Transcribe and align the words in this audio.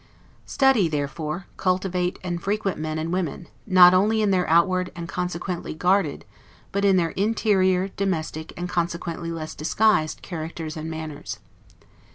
Study, 0.47 0.87
therefore, 0.87 1.45
cultivate, 1.57 2.17
and 2.23 2.41
frequent 2.41 2.79
men 2.79 2.97
and 2.97 3.13
women; 3.13 3.47
not 3.67 3.93
only 3.93 4.23
in 4.23 4.31
their 4.31 4.49
outward, 4.49 4.91
and 4.95 5.07
consequently, 5.07 5.75
guarded, 5.75 6.25
but 6.71 6.83
in 6.83 6.97
their 6.97 7.11
interior, 7.11 7.89
domestic, 7.89 8.51
and 8.57 8.67
consequently 8.67 9.31
less 9.31 9.53
disguised, 9.53 10.23
characters 10.23 10.75
and 10.75 10.89
manners. 10.89 11.37